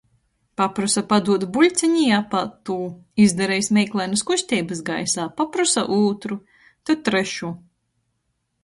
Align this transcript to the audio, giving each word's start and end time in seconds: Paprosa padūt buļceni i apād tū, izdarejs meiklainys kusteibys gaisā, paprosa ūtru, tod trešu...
Paprosa 0.59 1.01
padūt 1.11 1.43
buļceni 1.57 2.01
i 2.05 2.15
apād 2.21 2.55
tū, 2.69 2.77
izdarejs 3.27 3.69
meiklainys 3.79 4.27
kusteibys 4.31 4.83
gaisā, 4.91 5.29
paprosa 5.43 5.87
ūtru, 6.01 6.41
tod 6.89 7.07
trešu... 7.11 7.55